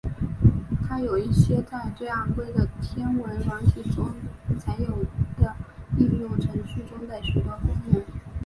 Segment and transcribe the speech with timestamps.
[0.83, 4.11] 它有一些在最昂贵的天文软体中
[4.57, 5.03] 才有
[5.39, 5.55] 的
[5.99, 8.01] 应用程式中的许多功能。